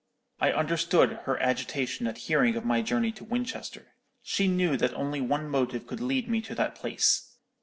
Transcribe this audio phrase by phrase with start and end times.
[0.39, 3.93] I understood her agitation at hearing of my journey to Winchester.
[4.23, 7.35] She knew that only one motive could lead me to that place.